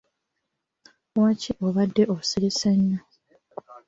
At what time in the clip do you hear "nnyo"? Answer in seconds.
2.77-2.99